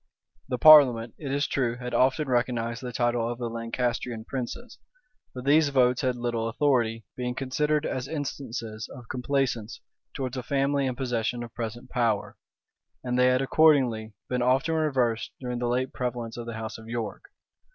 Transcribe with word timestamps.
The 0.49 0.57
parliament, 0.57 1.13
it 1.19 1.31
is 1.31 1.45
true, 1.45 1.75
had 1.77 1.93
often 1.93 2.27
recognized 2.27 2.81
the 2.81 2.91
title 2.91 3.29
of 3.31 3.37
the 3.37 3.51
Lancastrian 3.51 4.25
princes; 4.25 4.79
but 5.35 5.45
these 5.45 5.69
votes 5.69 6.01
had 6.01 6.15
little 6.15 6.49
authority, 6.49 7.05
being 7.15 7.35
considered 7.35 7.85
as 7.85 8.07
instances 8.07 8.89
of 8.91 9.07
complaisance 9.09 9.79
towards 10.15 10.37
a 10.37 10.41
family 10.41 10.87
in 10.87 10.95
possession 10.95 11.43
of 11.43 11.53
present 11.53 11.91
power; 11.91 12.35
and 13.03 13.15
they 13.19 13.27
had 13.27 13.43
accordingly 13.43 14.15
been 14.27 14.41
often 14.41 14.73
reversed 14.73 15.29
during 15.39 15.59
the 15.59 15.67
late 15.69 15.93
prevalence 15.93 16.35
of 16.35 16.47
the 16.47 16.55
house 16.55 16.79
of 16.79 16.87
York. 16.87 17.25